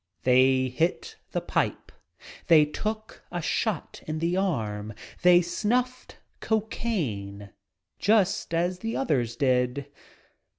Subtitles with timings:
[0.23, 1.91] They "hit the pipe,"
[2.47, 7.51] they "took a shot in the arm," they snuffed cocaine,
[7.99, 9.91] just as the others did.